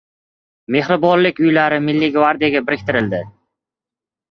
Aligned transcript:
“Mehribonlik” 0.75 1.41
uylari 1.49 1.79
Milliy 1.85 2.11
gvardiyaga 2.17 2.65
biriktirildi 2.73 3.23